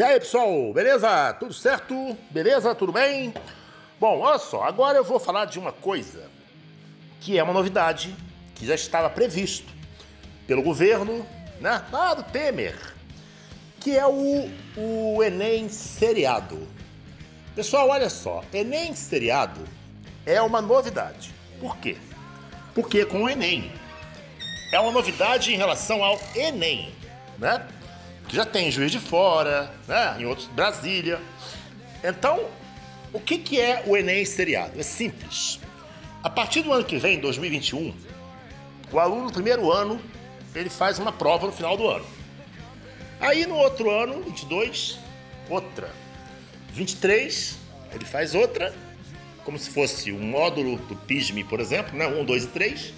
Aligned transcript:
E 0.00 0.02
aí, 0.02 0.18
pessoal, 0.18 0.72
beleza? 0.72 1.34
Tudo 1.34 1.52
certo? 1.52 2.16
Beleza? 2.30 2.74
Tudo 2.74 2.90
bem? 2.90 3.34
Bom, 4.00 4.20
olha 4.20 4.38
só, 4.38 4.62
agora 4.62 4.96
eu 4.96 5.04
vou 5.04 5.20
falar 5.20 5.44
de 5.44 5.58
uma 5.58 5.72
coisa 5.72 6.30
que 7.20 7.38
é 7.38 7.42
uma 7.42 7.52
novidade 7.52 8.16
que 8.54 8.64
já 8.64 8.74
estava 8.74 9.10
previsto 9.10 9.70
pelo 10.46 10.62
governo, 10.62 11.26
né? 11.60 11.84
Lá 11.92 12.14
do 12.14 12.22
Temer, 12.22 12.78
que 13.78 13.94
é 13.94 14.06
o, 14.06 14.50
o 14.74 15.22
Enem 15.22 15.68
seriado. 15.68 16.66
Pessoal, 17.54 17.90
olha 17.90 18.08
só, 18.08 18.42
Enem 18.54 18.94
seriado 18.94 19.60
é 20.24 20.40
uma 20.40 20.62
novidade. 20.62 21.30
Por 21.60 21.76
quê? 21.76 21.98
Porque 22.74 23.04
com 23.04 23.24
o 23.24 23.28
Enem 23.28 23.70
é 24.72 24.80
uma 24.80 24.92
novidade 24.92 25.52
em 25.52 25.58
relação 25.58 26.02
ao 26.02 26.18
Enem, 26.34 26.90
né? 27.38 27.68
Que 28.30 28.36
já 28.36 28.46
tem 28.46 28.70
Juiz 28.70 28.92
de 28.92 29.00
Fora, 29.00 29.74
né? 29.88 30.16
em 30.20 30.24
outros, 30.24 30.46
Brasília. 30.46 31.20
Então, 32.02 32.46
o 33.12 33.18
que, 33.18 33.36
que 33.36 33.60
é 33.60 33.82
o 33.84 33.96
Enem 33.96 34.24
seriado? 34.24 34.78
É 34.78 34.84
simples. 34.84 35.58
A 36.22 36.30
partir 36.30 36.62
do 36.62 36.72
ano 36.72 36.84
que 36.84 36.96
vem, 36.96 37.18
2021, 37.18 37.92
o 38.92 39.00
aluno 39.00 39.24
no 39.24 39.32
primeiro 39.32 39.72
ano, 39.72 40.00
ele 40.54 40.70
faz 40.70 41.00
uma 41.00 41.10
prova 41.10 41.48
no 41.48 41.52
final 41.52 41.76
do 41.76 41.88
ano. 41.88 42.06
Aí 43.20 43.44
no 43.46 43.56
outro 43.56 43.90
ano, 43.90 44.22
22, 44.22 45.00
outra. 45.48 45.90
23, 46.72 47.58
ele 47.92 48.04
faz 48.04 48.32
outra, 48.32 48.72
como 49.44 49.58
se 49.58 49.70
fosse 49.70 50.12
um 50.12 50.20
módulo 50.20 50.76
do 50.76 50.94
PISME, 50.94 51.42
por 51.42 51.58
exemplo, 51.58 51.98
né? 51.98 52.06
1, 52.06 52.24
2 52.24 52.44
e 52.44 52.46
3. 52.46 52.94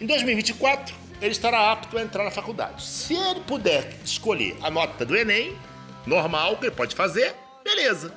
Em 0.00 0.06
2024, 0.06 0.94
ele 1.20 1.32
estará 1.32 1.72
apto 1.72 1.96
a 1.98 2.02
entrar 2.02 2.24
na 2.24 2.30
faculdade. 2.30 2.82
Se 2.82 3.14
ele 3.14 3.40
puder 3.40 3.90
escolher 4.04 4.56
a 4.62 4.70
nota 4.70 5.04
do 5.04 5.16
Enem, 5.16 5.56
normal, 6.06 6.56
que 6.56 6.66
ele 6.66 6.74
pode 6.74 6.94
fazer, 6.94 7.34
beleza. 7.64 8.12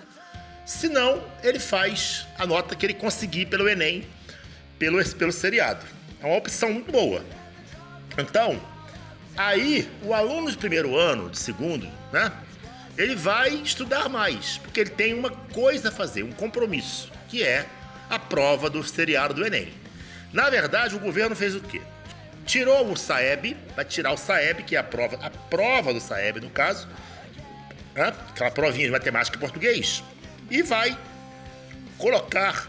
Se 0.65 0.87
não, 0.87 1.23
ele 1.41 1.59
faz 1.59 2.27
a 2.37 2.45
nota 2.45 2.75
que 2.75 2.85
ele 2.85 2.93
conseguir 2.93 3.47
pelo 3.47 3.67
Enem, 3.67 4.07
pelo, 4.77 5.03
pelo 5.15 5.31
seriado. 5.31 5.85
É 6.21 6.25
uma 6.25 6.37
opção 6.37 6.71
muito 6.71 6.91
boa. 6.91 7.23
Então, 8.17 8.61
aí 9.35 9.89
o 10.03 10.13
aluno 10.13 10.51
de 10.51 10.57
primeiro 10.57 10.95
ano, 10.97 11.29
de 11.29 11.39
segundo, 11.39 11.87
né? 12.11 12.31
Ele 12.97 13.15
vai 13.15 13.49
estudar 13.53 14.09
mais, 14.09 14.57
porque 14.57 14.81
ele 14.81 14.89
tem 14.89 15.13
uma 15.13 15.31
coisa 15.31 15.87
a 15.87 15.91
fazer, 15.91 16.23
um 16.23 16.33
compromisso, 16.33 17.09
que 17.29 17.41
é 17.41 17.65
a 18.09 18.19
prova 18.19 18.69
do 18.69 18.83
seriado 18.83 19.33
do 19.33 19.45
Enem. 19.45 19.73
Na 20.33 20.49
verdade, 20.49 20.95
o 20.95 20.99
governo 20.99 21.35
fez 21.35 21.55
o 21.55 21.61
quê? 21.61 21.81
Tirou 22.45 22.91
o 22.91 22.97
Saeb, 22.97 23.55
vai 23.75 23.85
tirar 23.85 24.11
o 24.13 24.17
Saeb, 24.17 24.63
que 24.63 24.75
é 24.75 24.79
a 24.79 24.83
prova, 24.83 25.17
a 25.21 25.29
prova 25.29 25.93
do 25.93 25.99
Saeb, 25.99 26.39
no 26.39 26.49
caso, 26.49 26.87
né? 27.93 28.13
aquela 28.29 28.51
provinha 28.51 28.85
de 28.85 28.91
matemática 28.91 29.37
e 29.37 29.39
português, 29.39 30.03
e 30.49 30.61
vai 30.63 30.97
colocar 31.97 32.67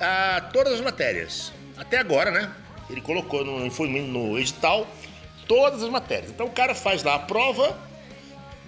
ah, 0.00 0.48
todas 0.52 0.74
as 0.74 0.80
matérias. 0.80 1.52
Até 1.76 1.98
agora, 1.98 2.30
né? 2.30 2.50
Ele 2.88 3.00
colocou 3.00 3.44
no, 3.44 3.68
no 3.68 4.38
edital 4.38 4.86
todas 5.46 5.82
as 5.82 5.90
matérias. 5.90 6.30
Então 6.30 6.46
o 6.46 6.50
cara 6.50 6.74
faz 6.74 7.02
lá 7.02 7.16
a 7.16 7.18
prova 7.18 7.76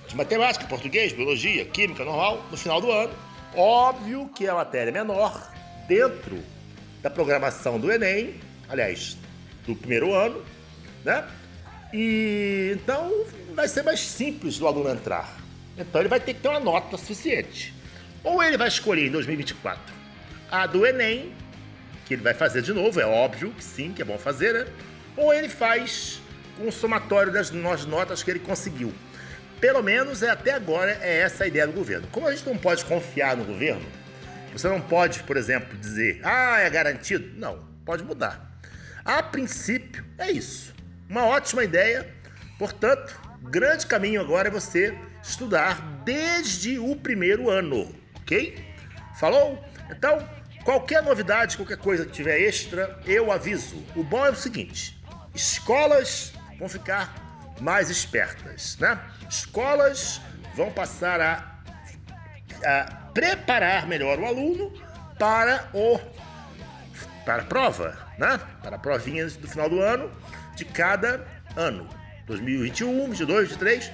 de 0.09 0.17
matemática, 0.17 0.67
português, 0.67 1.13
biologia, 1.13 1.65
química, 1.65 2.05
normal, 2.05 2.45
no 2.51 2.57
final 2.57 2.81
do 2.81 2.91
ano. 2.91 3.13
Óbvio 3.55 4.29
que 4.35 4.49
a 4.49 4.55
matéria 4.55 4.91
é 4.91 4.93
menor 4.93 5.51
dentro 5.87 6.43
da 7.03 7.11
programação 7.11 7.79
do 7.79 7.91
Enem, 7.91 8.35
aliás, 8.69 9.17
do 9.75 9.77
primeiro 9.77 10.15
ano, 10.15 10.45
né? 11.05 11.25
E 11.93 12.73
então 12.75 13.25
vai 13.55 13.69
ser 13.69 13.83
mais 13.83 14.01
simples 14.01 14.59
do 14.59 14.67
aluno 14.67 14.91
entrar. 14.91 15.39
Então 15.77 16.01
ele 16.01 16.09
vai 16.09 16.21
ter 16.21 16.35
que 16.35 16.41
ter 16.41 16.49
uma 16.49 16.61
nota 16.61 16.97
suficiente. 16.97 17.75
Ou 18.23 18.43
ele 18.43 18.57
vai 18.57 18.69
escolher 18.69 19.07
em 19.07 19.11
2024 19.11 19.81
a 20.51 20.67
do 20.67 20.85
Enem, 20.85 21.33
que 22.05 22.15
ele 22.15 22.23
vai 22.23 22.35
fazer 22.35 22.63
de 22.63 22.73
novo, 22.73 23.01
é 23.01 23.07
óbvio 23.07 23.51
que 23.53 23.63
sim, 23.63 23.93
que 23.93 24.03
é 24.03 24.05
bom 24.05 24.19
fazer, 24.19 24.53
né? 24.53 24.67
Ou 25.17 25.33
ele 25.33 25.49
faz 25.49 26.21
um 26.61 26.71
somatório 26.71 27.33
das 27.33 27.51
notas 27.51 28.23
que 28.23 28.31
ele 28.31 28.41
conseguiu. 28.41 28.93
Pelo 29.61 29.83
menos 29.83 30.23
é 30.23 30.31
até 30.31 30.53
agora 30.53 30.99
é 31.03 31.21
essa 31.21 31.45
a 31.45 31.47
ideia 31.47 31.67
do 31.67 31.73
governo. 31.73 32.09
Como 32.11 32.27
a 32.27 32.35
gente 32.35 32.47
não 32.47 32.57
pode 32.57 32.85
confiar 32.85 33.37
no 33.37 33.45
governo, 33.45 33.87
você 34.53 34.69
não 34.69 34.81
pode, 34.81 35.23
por 35.23 35.37
exemplo, 35.37 35.79
dizer, 35.79 36.21
ah, 36.25 36.59
é 36.59 36.69
garantido. 36.69 37.39
Não, 37.39 37.61
pode 37.85 38.03
mudar. 38.03 38.50
A 39.05 39.23
princípio, 39.23 40.05
é 40.19 40.31
isso. 40.31 40.75
Uma 41.09 41.27
ótima 41.27 41.65
ideia. 41.65 42.07
Portanto, 42.59 43.19
grande 43.43 43.87
caminho 43.87 44.21
agora 44.21 44.49
é 44.49 44.51
você 44.51 44.97
estudar 45.23 45.81
desde 46.05 46.79
o 46.79 46.95
primeiro 46.97 47.49
ano, 47.51 47.95
ok? 48.17 48.65
Falou? 49.19 49.63
Então, 49.91 50.27
qualquer 50.65 51.03
novidade, 51.03 51.57
qualquer 51.57 51.79
coisa 51.79 52.05
que 52.05 52.13
tiver 52.13 52.39
extra, 52.41 53.01
eu 53.07 53.33
aviso. 53.33 53.85
O 53.97 54.03
bom 54.03 54.25
é 54.25 54.31
o 54.31 54.37
seguinte: 54.37 55.03
escolas 55.35 56.33
vão 56.59 56.69
ficar 56.69 57.15
mais 57.61 57.91
espertas, 57.91 58.77
né? 58.79 58.99
Escolas 59.29 60.21
vão 60.55 60.71
passar 60.71 61.21
a, 61.21 61.61
a 62.65 62.85
preparar 63.13 63.87
melhor 63.87 64.19
o 64.19 64.27
aluno 64.27 64.73
para 65.19 65.69
o 65.75 65.99
para 67.31 67.45
prova, 67.45 67.97
né? 68.19 68.41
Para 68.61 68.77
provinhas 68.77 69.37
do 69.37 69.47
final 69.47 69.69
do 69.69 69.81
ano 69.81 70.11
de 70.57 70.65
cada 70.65 71.25
ano. 71.57 71.89
2021, 72.27 73.07
22, 73.09 73.49
23, 73.51 73.93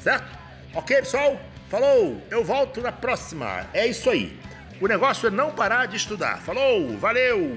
certo? 0.00 0.38
Ok, 0.72 0.96
pessoal? 0.98 1.40
Falou! 1.68 2.22
Eu 2.30 2.44
volto 2.44 2.80
na 2.80 2.92
próxima. 2.92 3.66
É 3.72 3.86
isso 3.86 4.08
aí. 4.08 4.38
O 4.80 4.86
negócio 4.86 5.26
é 5.26 5.30
não 5.30 5.50
parar 5.50 5.86
de 5.86 5.96
estudar. 5.96 6.38
Falou! 6.38 6.96
Valeu! 6.98 7.56